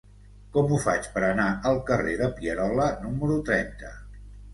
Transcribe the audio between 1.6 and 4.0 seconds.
al carrer de Pierola número trenta?